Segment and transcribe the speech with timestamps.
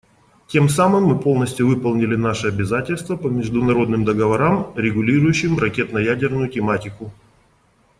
[0.47, 7.11] Тем самым мы полностью выполнили наши обязательства по международным договорам, регулирующим ракетно-ядерную тематику.